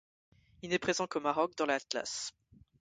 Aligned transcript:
Il 0.63 0.71
n'est 0.71 0.79
présent 0.79 1.05
qu'au 1.05 1.19
Maroc, 1.19 1.51
dans 1.55 1.67
l'Atlas. 1.67 2.33